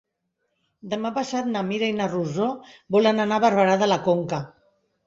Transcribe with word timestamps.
Demà 0.93 1.11
passat 1.17 1.51
na 1.57 1.63
Mira 1.69 1.91
i 1.93 1.97
na 2.01 2.09
Rosó 2.17 2.49
volen 2.99 3.27
anar 3.29 3.39
a 3.43 3.47
Barberà 3.47 3.79
de 3.85 3.93
la 3.97 4.05
Conca. 4.11 4.43